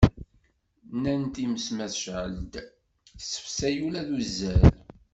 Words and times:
Nnan 0.95 1.23
times 1.33 1.65
ma 1.75 1.85
tecɛel-d, 1.91 2.53
tessefsay 3.17 3.75
ula 3.85 4.01
d 4.07 4.09
uzzal. 4.17 4.61